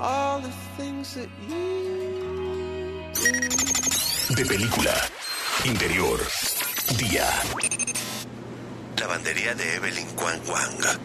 [0.00, 1.60] All the things that you.
[4.34, 4.94] De película.
[5.64, 6.18] Interior.
[6.96, 7.26] Día.
[8.98, 10.98] Lavandería de Evelyn Kwang Wang.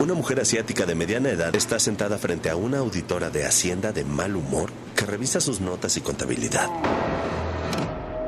[0.00, 4.04] Una mujer asiática de mediana edad está sentada frente a una auditora de Hacienda de
[4.04, 6.68] mal humor que revisa sus notas y contabilidad.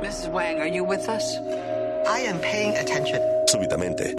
[0.02, 0.28] Mrs.
[0.32, 1.38] Wang, are you with us?
[2.06, 3.20] I am paying attention.
[3.46, 4.16] Súbitamente,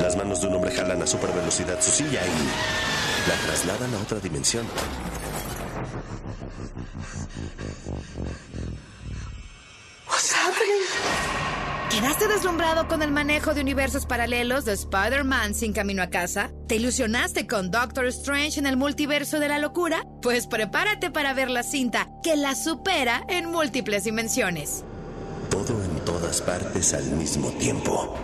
[0.00, 3.98] las manos de un hombre jalan a super velocidad su silla y la trasladan a
[3.98, 4.66] otra dimensión.
[11.90, 16.50] ¿Quedaste deslumbrado con el manejo de universos paralelos de Spider-Man sin camino a casa?
[16.66, 20.04] ¿Te ilusionaste con Doctor Strange en el multiverso de la locura?
[20.20, 24.84] Pues prepárate para ver la cinta que la supera en múltiples dimensiones.
[25.50, 28.18] Todo en todas partes al mismo tiempo.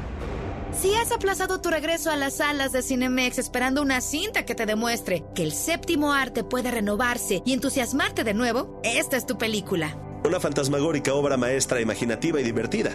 [0.81, 4.65] Si has aplazado tu regreso a las salas de Cinemex esperando una cinta que te
[4.65, 9.95] demuestre que el séptimo arte puede renovarse y entusiasmarte de nuevo, esta es tu película.
[10.25, 12.93] Una fantasmagórica obra maestra imaginativa y divertida.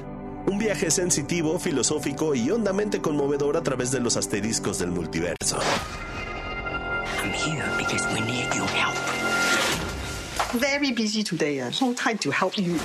[0.48, 5.60] Un viaje sensitivo, filosófico y hondamente conmovedor a través de los asteriscos del multiverso.
[7.22, 8.96] I'm here because we need your help.
[10.60, 11.62] Very busy today.
[11.80, 12.80] No time to help you.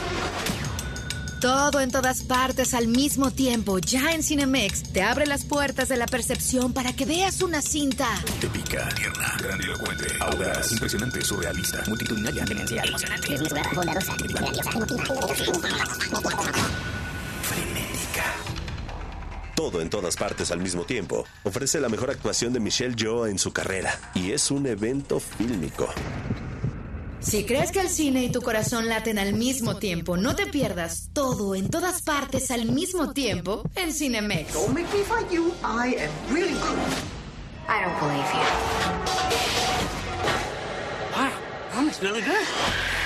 [1.40, 5.96] Todo en todas partes al mismo tiempo, ya en Cinemex, te abre las puertas de
[5.96, 8.06] la percepción para que veas una cinta.
[8.42, 13.38] Épica, tierna, grandilocuente, audaz, impresionante, surrealista, multitudinaria, demencial, emocionante,
[13.74, 14.12] bondadosa,
[17.42, 18.24] frenética.
[19.56, 21.24] Todo en todas partes al mismo tiempo.
[21.44, 25.88] Ofrece la mejor actuación de Michelle Yeoh en su carrera y es un evento fílmico.
[27.20, 31.10] Si crees que el cine y tu corazón laten al mismo tiempo, no te pierdas
[31.12, 34.54] todo en todas partes al mismo tiempo en Cinemex.
[34.54, 35.52] Don't make me fight you.
[35.62, 36.78] I am really good.
[37.68, 38.40] I don't believe you.
[41.14, 41.30] Wow,
[41.72, 42.99] that looks really good.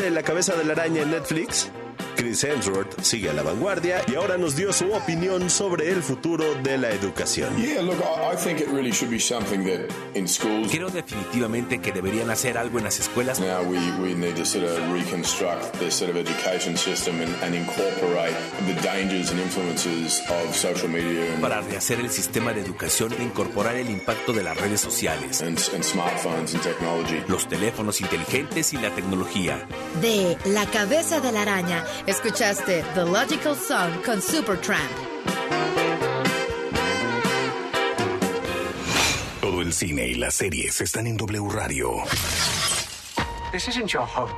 [0.00, 1.70] Viste La cabeza de la araña en Netflix?
[2.30, 6.44] Chris Hemsworth sigue a la vanguardia y ahora nos dio su opinión sobre el futuro
[6.62, 7.56] de la educación.
[7.56, 10.70] Yeah, look, I, I think it really should be something that in schools.
[10.70, 13.40] Creo definitivamente que deberían hacer algo en las escuelas.
[13.40, 17.52] Now we, we need to sort of reconstruct the sort of education system and, and
[17.56, 23.12] incorporate the dangers and influences of social media and, Para rehacer el sistema de educación
[23.18, 27.24] e incorporar el impacto de las redes sociales, and, and smartphones and technology.
[27.26, 29.66] los teléfonos inteligentes y la tecnología.
[30.00, 31.84] De La cabeza de la araña,
[32.22, 34.90] escuchaste The Logical Song con Supertramp.
[39.40, 42.04] Todo el cine y las series están en W Radio.
[43.52, 44.30] This isn't your home.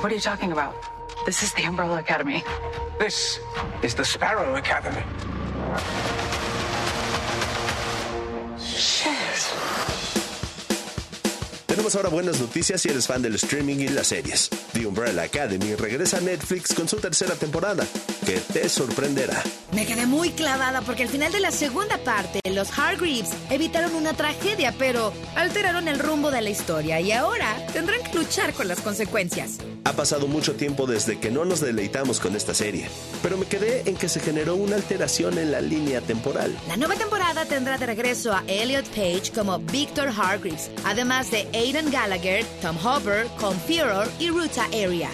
[0.00, 0.74] What are you talking about?
[1.26, 2.42] This is the Umbrella Academy.
[2.98, 3.38] This
[3.82, 5.02] is the Sparrow Academy.
[11.94, 14.48] Ahora buenas noticias si eres fan del streaming y las series.
[14.72, 17.86] The Umbrella Academy regresa a Netflix con su tercera temporada,
[18.24, 19.42] que te sorprenderá.
[19.72, 24.12] Me quedé muy clavada porque al final de la segunda parte, los Hargreaves evitaron una
[24.12, 28.80] tragedia, pero alteraron el rumbo de la historia y ahora tendrán que luchar con las
[28.80, 29.58] consecuencias.
[29.84, 32.88] Ha pasado mucho tiempo desde que no nos deleitamos con esta serie,
[33.22, 36.56] pero me quedé en que se generó una alteración en la línea temporal.
[36.68, 41.90] La nueva temporada tendrá de regreso a Elliot Page como Victor Hargreaves, además de Aidan
[41.90, 43.26] Gallagher, Tom Hopper,
[43.66, 45.10] Fearer y Ruta Area.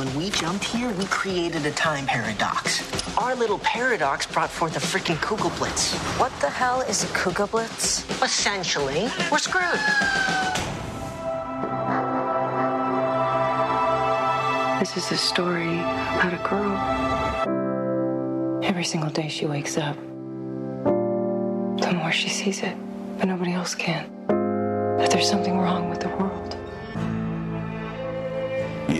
[0.00, 2.80] When we jumped here, we created a time paradox.
[3.18, 5.92] Our little paradox brought forth a freaking Kugelblitz.
[6.18, 8.08] What the hell is a Kugelblitz?
[8.24, 9.78] Essentially, we're screwed.
[14.80, 16.78] This is a story about a girl.
[18.64, 19.96] Every single day she wakes up,
[21.76, 22.74] the more she sees it,
[23.18, 24.08] but nobody else can.
[24.96, 26.56] That there's something wrong with the world.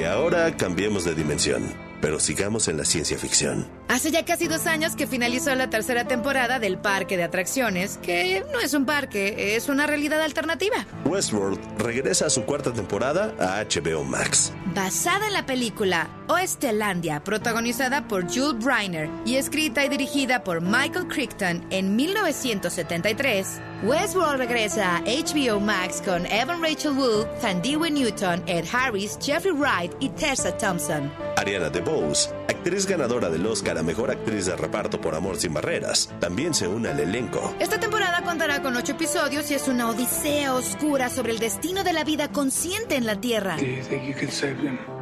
[0.00, 3.68] Y ahora cambiemos de dimensión, pero sigamos en la ciencia ficción.
[3.88, 8.42] Hace ya casi dos años que finalizó la tercera temporada del parque de atracciones, que
[8.50, 10.86] no es un parque, es una realidad alternativa.
[11.04, 14.54] Westworld regresa a su cuarta temporada a HBO Max.
[14.74, 21.08] Basada en la película Oestelandia, protagonizada por Jules Briner y escrita y dirigida por Michael
[21.08, 28.64] Crichton en 1973, Westworld regresa a HBO Max con Evan Rachel Wood, Thandiwe Newton, Ed
[28.72, 31.10] Harris, Jeffrey Wright y Tessa Thompson.
[31.36, 36.14] Ariana DeBose, actriz ganadora del Oscar a Mejor Actriz de Reparto por Amor Sin Barreras,
[36.20, 37.56] también se une al elenco.
[37.58, 41.92] Esta temporada contará con ocho episodios y es una odisea oscura sobre el destino de
[41.92, 43.56] la vida consciente en la Tierra.
[43.56, 44.99] Do you think you can save them?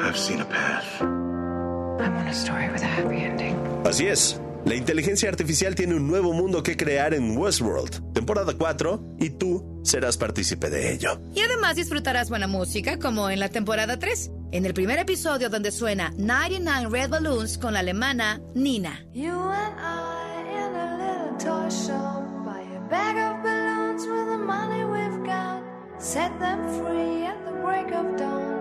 [0.00, 1.02] I've seen a path.
[1.02, 3.56] I want a story with a happy ending.
[3.84, 4.40] Así es.
[4.64, 9.80] La inteligencia artificial tiene un nuevo mundo que crear en Westworld, temporada 4, y tú
[9.82, 11.20] serás partícipe de ello.
[11.34, 15.70] Y además disfrutarás buena música como en la temporada 3, en el primer episodio donde
[15.70, 19.04] suena 99 Red Balloons con la alemana Nina.
[19.14, 24.38] You and I in a little toy shop buy a bag of balloons with the
[24.38, 25.62] money we've got.
[25.98, 28.57] Set them free at the break of dawn.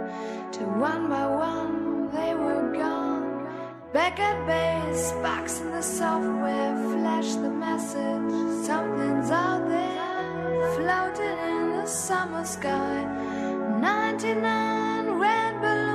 [0.58, 3.48] To one by one they were gone.
[3.94, 8.66] Back at base, box in the software, flash the message.
[8.66, 13.04] Something's out there, floating in the summer sky.
[13.80, 15.87] 99 red balloons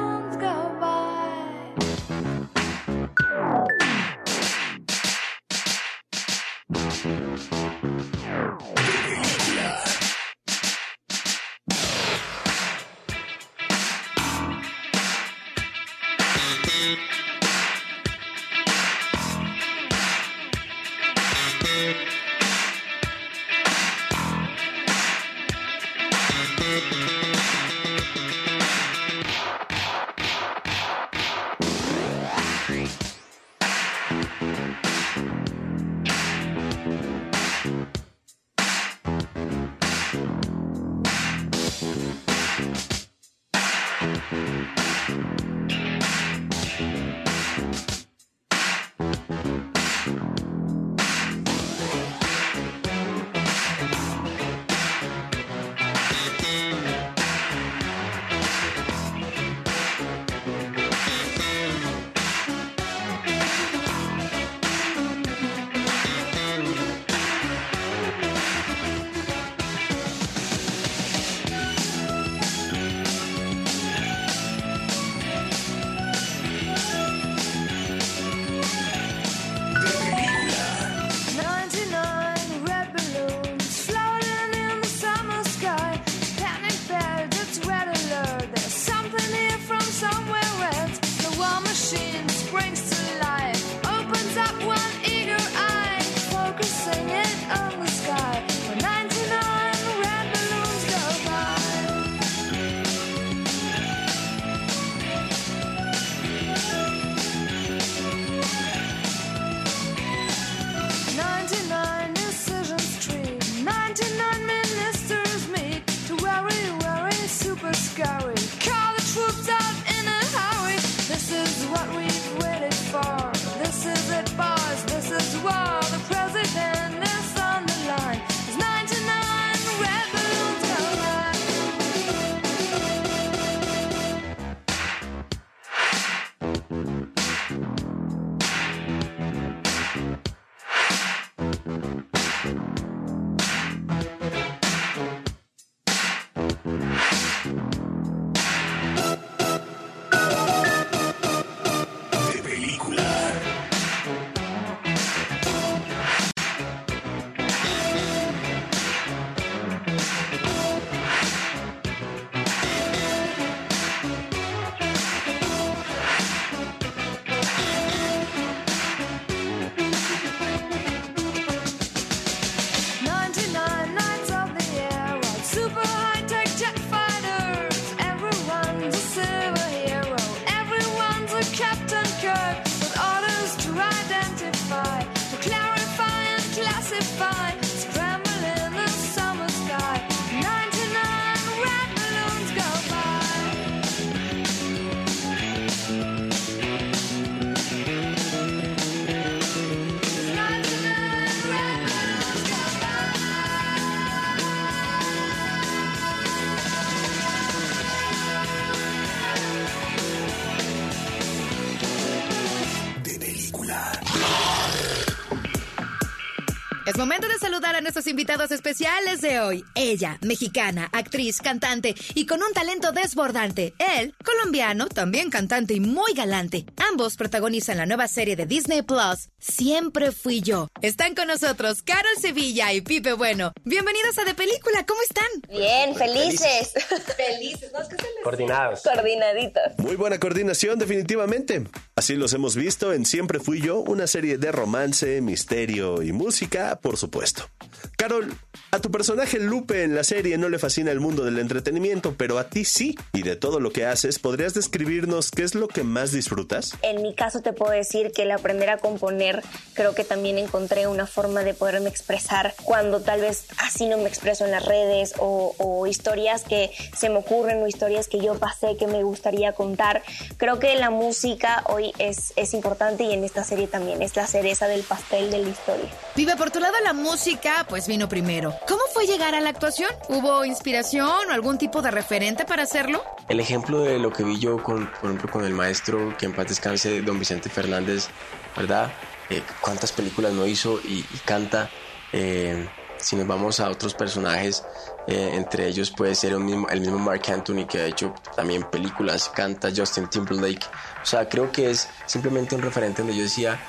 [217.83, 219.65] nuestros invitados especiales de hoy.
[219.75, 223.75] Ella, mexicana, actriz, cantante y con un talento desbordante.
[223.99, 226.65] Él, colombiano, también cantante y muy galante.
[226.91, 230.69] Ambos protagonizan la nueva serie de Disney Plus, Siempre Fui Yo.
[230.81, 233.53] Están con nosotros Carol Sevilla y Pipe Bueno.
[233.65, 235.27] Bienvenidos a De Película, ¿cómo están?
[235.49, 236.73] Bien, felices.
[237.17, 237.81] Felices, ¿no?
[238.23, 238.83] Coordinados.
[238.83, 239.79] Coordinaditos.
[239.79, 241.65] Muy buena coordinación, definitivamente.
[241.97, 246.79] Así los hemos visto en Siempre Fui Yo, una serie de romance, misterio y música,
[246.81, 247.49] por supuesto.
[247.97, 248.33] Carol,
[248.71, 252.39] a tu personaje Lupe en la serie no le fascina el mundo del entretenimiento, pero
[252.39, 252.97] a ti sí.
[253.13, 256.77] Y de todo lo que haces, ¿podrías describirnos qué es lo que más disfrutas?
[256.83, 259.43] En mi caso te puedo decir que el aprender a componer,
[259.75, 264.09] creo que también encontré una forma de poderme expresar cuando tal vez así no me
[264.09, 268.39] expreso en las redes o, o historias que se me ocurren o historias que yo
[268.39, 270.03] pasé que me gustaría contar.
[270.37, 274.27] Creo que la música hoy es, es importante y en esta serie también es la
[274.27, 275.89] cereza del pastel de la historia.
[276.15, 278.55] Vive por tu lado la música, pues vino primero.
[278.69, 279.91] ¿Cómo fue llegar a la actuación?
[280.09, 283.03] ¿Hubo inspiración o algún tipo de referente para hacerlo?
[283.29, 286.35] El ejemplo de lo que vi yo, con, por ejemplo, con el maestro que en
[286.35, 288.09] paz descanse, don Vicente Fernández,
[288.57, 288.93] ¿verdad?
[289.31, 291.71] Eh, ¿Cuántas películas no hizo y, canta?
[292.13, 292.69] Eh,
[293.03, 294.65] si nos vamos a otros personajes,
[295.07, 299.71] eh, entre ellos puede ser el mismo Mark Anthony que ha hecho también películas, canta
[299.75, 300.65] Justin Timberlake.
[301.03, 303.61] O sea, creo que es simplemente un referente donde yo decía,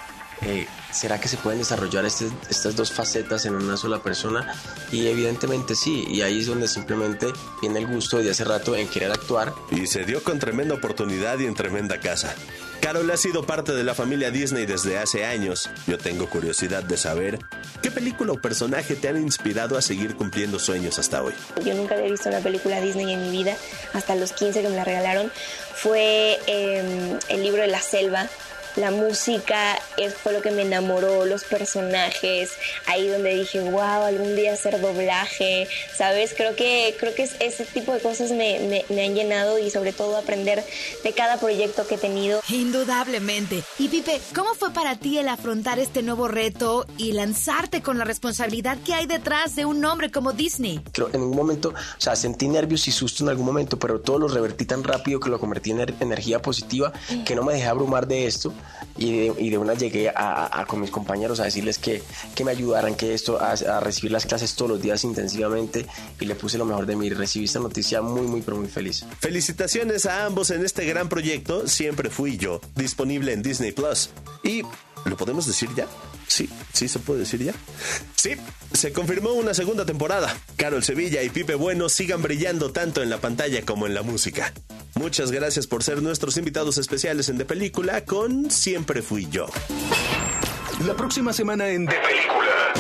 [0.45, 4.53] eh, ¿será que se pueden desarrollar este- estas dos facetas en una sola persona?
[4.91, 7.27] Y evidentemente sí, y ahí es donde simplemente
[7.61, 9.53] viene el gusto de hace rato en querer actuar.
[9.71, 12.35] Y se dio con tremenda oportunidad y en tremenda casa.
[12.81, 15.69] Carol ha sido parte de la familia Disney desde hace años.
[15.87, 17.39] Yo tengo curiosidad de saber
[17.81, 21.33] qué película o personaje te han inspirado a seguir cumpliendo sueños hasta hoy.
[21.63, 23.55] Yo nunca había visto una película Disney en mi vida,
[23.93, 25.31] hasta los 15 que me la regalaron.
[25.75, 28.27] Fue eh, el libro de la selva.
[28.75, 32.49] La música es, fue lo que me enamoró, los personajes,
[32.87, 36.33] ahí donde dije, wow, algún día hacer doblaje, ¿sabes?
[36.35, 39.69] Creo que, creo que es- ese tipo de cosas me, me- me han llenado y
[39.69, 40.63] sobre todo aprender
[41.03, 42.41] de cada proyecto que he tenido.
[42.49, 43.63] Indudablemente.
[43.79, 48.03] Y Pipe, ¿cómo fue para ti el afrontar este nuevo reto y lanzarte con la
[48.05, 50.81] responsabilidad que hay detrás de un nombre como Disney?
[50.91, 54.17] Creo en ningún momento, o sea, sentí nervios y susto en algún momento, pero todo
[54.19, 56.91] lo revertí tan rápido que lo convertí en ener- energía positiva,
[57.25, 58.53] que no me dejé abrumar de esto
[58.97, 62.01] y de, una llegué a con mis compañeros a decirles que,
[62.35, 65.85] que me ayudaran, que esto, a, a recibir las clases todos los días intensivamente
[66.19, 67.09] y le puse lo mejor de mí.
[67.09, 69.05] Recibí esta noticia muy, muy, pero muy feliz.
[69.19, 74.09] Felicitaciones a ambos en este gran proyecto, Siempre Fui Yo, disponible en Disney Plus.
[74.43, 74.63] Y,
[75.05, 75.87] ¿lo podemos decir ya?
[76.27, 77.53] Sí, sí se puede decir ya.
[78.15, 78.31] Sí,
[78.73, 80.35] se confirmó una segunda temporada.
[80.55, 84.53] Carol Sevilla y Pipe Bueno sigan brillando tanto en la pantalla como en la música.
[84.95, 89.47] Muchas gracias por ser nuestros invitados especiales en De Película con Siempre Fui Yo.
[90.85, 92.73] La próxima semana en De Película.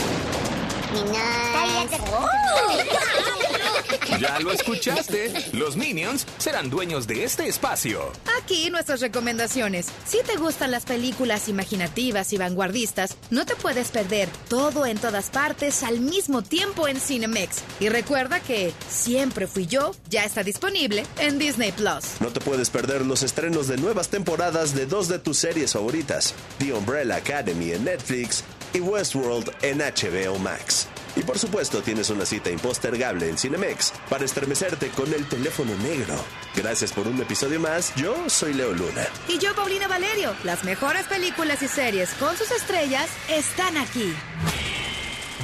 [4.19, 5.33] Ya lo escuchaste.
[5.53, 8.11] Los Minions serán dueños de este espacio.
[8.41, 9.87] Aquí nuestras recomendaciones.
[10.05, 15.29] Si te gustan las películas imaginativas y vanguardistas, no te puedes perder todo en todas
[15.29, 17.63] partes al mismo tiempo en Cinemex.
[17.79, 22.19] Y recuerda que Siempre Fui Yo ya está disponible en Disney Plus.
[22.19, 26.33] No te puedes perder los estrenos de nuevas temporadas de dos de tus series favoritas,
[26.59, 28.43] The Umbrella Academy en Netflix
[28.73, 30.87] y Westworld en HBO Max.
[31.15, 36.15] Y por supuesto tienes una cita impostergable en Cinemex para estremecerte con el teléfono negro.
[36.55, 39.05] Gracias por un episodio más, yo soy Leo Luna.
[39.27, 44.13] Y yo, Paulina Valerio, las mejores películas y series con sus estrellas están aquí.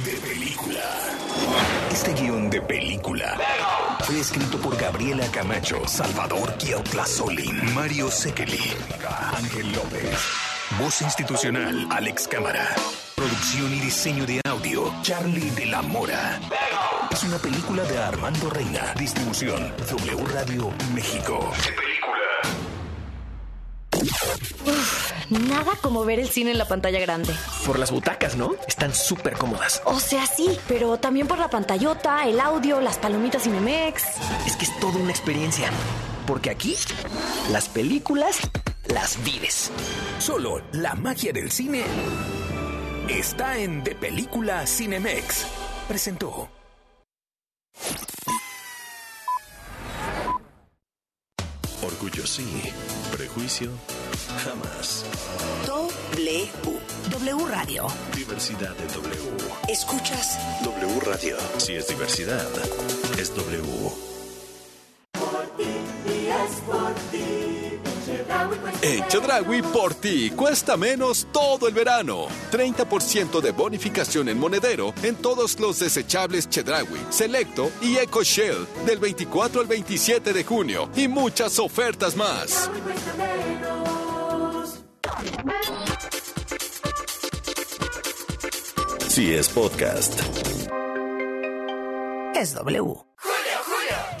[0.04, 0.80] De película.
[1.92, 3.38] Este guion de película
[4.00, 6.54] fue escrito por Gabriela Camacho, Salvador
[7.06, 8.72] Solín, Mario Sekeli,
[9.34, 10.49] Ángel López.
[10.78, 12.64] Voz institucional, Alex Cámara.
[13.16, 16.38] Producción y diseño de audio, Charlie de la Mora.
[17.10, 18.94] Es una película de Armando Reina.
[18.96, 21.52] Distribución, W Radio México.
[25.28, 27.34] Nada como ver el cine en la pantalla grande.
[27.66, 28.54] Por las butacas, ¿no?
[28.66, 29.82] Están súper cómodas.
[29.84, 34.02] O sea, sí, pero también por la pantallota, el audio, las palomitas Cinemex.
[34.46, 35.70] Es que es toda una experiencia.
[36.26, 36.76] Porque aquí,
[37.50, 38.38] las películas
[38.92, 39.70] las vives.
[40.18, 41.84] Solo la magia del cine
[43.08, 45.46] está en De Película Cinemex.
[45.88, 46.48] Presentó.
[51.82, 52.44] Orgullo sí,
[53.10, 53.70] prejuicio
[54.44, 55.04] jamás.
[55.66, 56.48] W.
[57.10, 57.86] W Radio.
[58.14, 59.44] Diversidad de W.
[59.68, 60.38] ¿Escuchas?
[60.62, 61.36] W Radio.
[61.58, 62.48] Si es diversidad,
[63.18, 63.62] es W.
[65.12, 65.64] Por ti,
[66.06, 66.94] y es por
[69.10, 72.28] Chedragui por ti cuesta menos todo el verano.
[72.52, 79.00] 30% de bonificación en monedero en todos los desechables Chedragui, Selecto y Eco Shell del
[79.00, 82.70] 24 al 27 de junio y muchas ofertas más.
[89.08, 90.20] Si es podcast.
[92.36, 93.09] Es W.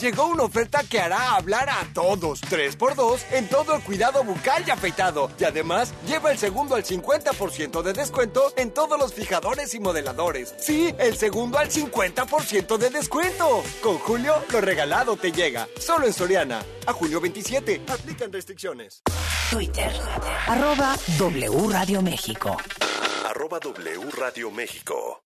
[0.00, 2.40] Llegó una oferta que hará hablar a todos.
[2.44, 5.30] 3x2 en todo el cuidado bucal y afeitado.
[5.38, 10.54] Y además, lleva el segundo al 50% de descuento en todos los fijadores y modeladores.
[10.58, 13.62] Sí, el segundo al 50% de descuento.
[13.82, 15.68] Con Julio, lo regalado te llega.
[15.78, 16.64] Solo en Soriana.
[16.86, 17.82] A julio 27.
[17.86, 19.02] Aplican restricciones.
[19.50, 19.92] Twitter.
[20.46, 22.56] Arroba W Radio México.
[23.28, 25.22] Arroba W Radio México.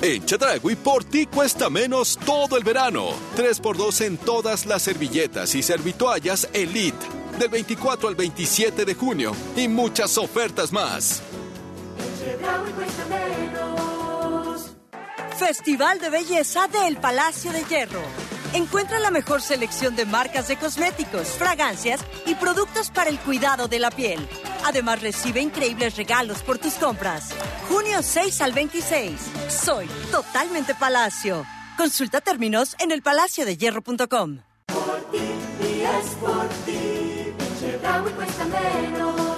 [0.00, 3.08] En Chedragui por ti cuesta menos todo el verano.
[3.36, 7.04] 3x2 en todas las servilletas y servitoallas Elite.
[7.38, 9.32] Del 24 al 27 de junio.
[9.56, 11.22] Y muchas ofertas más.
[15.36, 18.27] Festival de Belleza del Palacio de Hierro.
[18.54, 23.78] Encuentra la mejor selección de marcas de cosméticos, fragancias y productos para el cuidado de
[23.78, 24.26] la piel.
[24.64, 27.30] Además, recibe increíbles regalos por tus compras.
[27.68, 29.20] Junio 6 al 26.
[29.48, 31.44] Soy totalmente Palacio.
[31.76, 34.38] Consulta términos en elpalaciodehierro.com.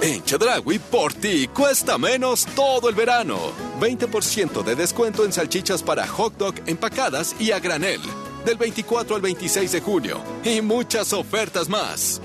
[0.01, 3.37] En Chedragui por ti cuesta menos todo el verano.
[3.79, 8.01] 20% de descuento en salchichas para hot dog empacadas y a granel.
[8.45, 10.21] Del 24 al 26 de junio.
[10.43, 12.21] Y muchas ofertas más.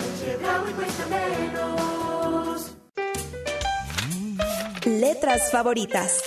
[4.85, 6.23] Letras favoritas.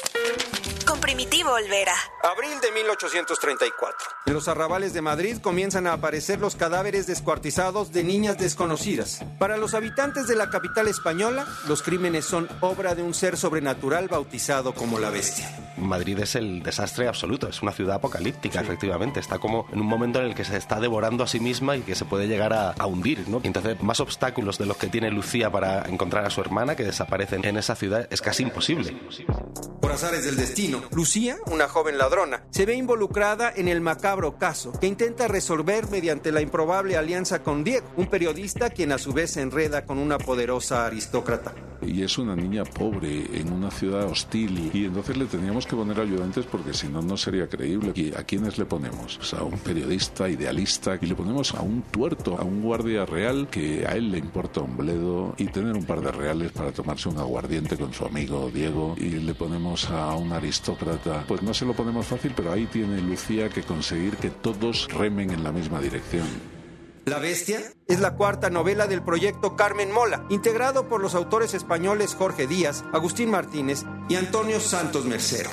[0.89, 1.93] Con Primitivo Olvera.
[2.23, 4.07] Abril de 1834.
[4.25, 9.23] En los arrabales de Madrid comienzan a aparecer los cadáveres descuartizados de niñas desconocidas.
[9.37, 14.07] Para los habitantes de la capital española, los crímenes son obra de un ser sobrenatural
[14.07, 15.47] bautizado como la bestia.
[15.77, 19.19] Madrid es el desastre absoluto, es una ciudad apocalíptica, efectivamente.
[19.19, 21.81] Está como en un momento en el que se está devorando a sí misma y
[21.81, 23.41] que se puede llegar a, a hundir, ¿no?
[23.43, 27.45] Entonces, más obstáculos de los que tiene Lucía para encontrar a su hermana que desaparecen
[27.45, 28.97] en esa ciudad es casi imposible.
[29.79, 34.71] Por azares del destino, Lucía, una joven ladrona, se ve involucrada en el macabro caso
[34.79, 39.31] que intenta resolver mediante la improbable alianza con Diego, un periodista quien a su vez
[39.31, 41.53] se enreda con una poderosa aristócrata.
[41.81, 45.99] Y es una niña pobre en una ciudad hostil y entonces le teníamos que poner
[45.99, 47.91] ayudantes porque si no, no sería creíble.
[47.95, 49.17] ¿Y a quiénes le ponemos?
[49.17, 53.47] Pues a un periodista idealista y le ponemos a un tuerto, a un guardia real
[53.49, 57.09] que a él le importa un bledo y tener un par de reales para tomarse
[57.09, 61.23] un aguardiente con su amigo Diego y le ponemos a un aristócrata.
[61.27, 65.31] Pues no se lo ponemos fácil, pero ahí tiene Lucía que conseguir que todos remen
[65.31, 66.58] en la misma dirección.
[67.09, 72.13] La Bestia es la cuarta novela del proyecto Carmen Mola, integrado por los autores españoles
[72.13, 75.49] Jorge Díaz, Agustín Martínez y Antonio Santos Mercero.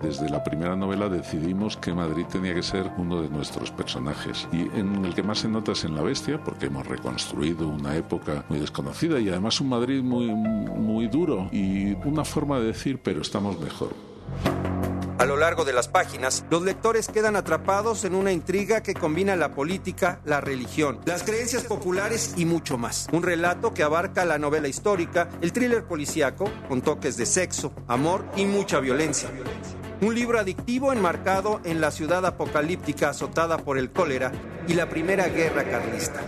[0.00, 4.60] Desde la primera novela decidimos que Madrid tenía que ser uno de nuestros personajes y
[4.78, 8.44] en el que más se nota es en La Bestia porque hemos reconstruido una época
[8.48, 13.22] muy desconocida y además un Madrid muy, muy duro y una forma de decir pero
[13.22, 13.92] estamos mejor.
[15.18, 19.36] A lo largo de las páginas, los lectores quedan atrapados en una intriga que combina
[19.36, 23.06] la política, la religión, las creencias populares y mucho más.
[23.12, 28.24] Un relato que abarca la novela histórica, el thriller policíaco, con toques de sexo, amor
[28.36, 29.30] y mucha violencia.
[30.00, 34.32] Un libro adictivo enmarcado en la ciudad apocalíptica azotada por el cólera
[34.66, 36.20] y la primera guerra carlista.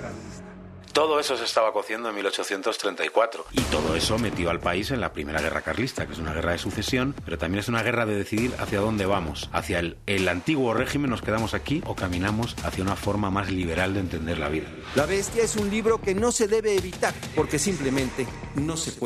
[0.95, 3.47] Todo eso se estaba cociendo en 1834.
[3.51, 6.53] Y todo eso metió al país en la Primera Guerra Carlista, que es una guerra
[6.53, 9.51] de sucesión, pero también es una guerra de decidir hacia dónde vamos.
[9.53, 13.93] Hacia el, el antiguo régimen nos quedamos aquí o caminamos hacia una forma más liberal
[13.95, 14.69] de entender la vida.
[14.95, 19.03] La bestia es un libro que no se debe evitar porque simplemente no se puede.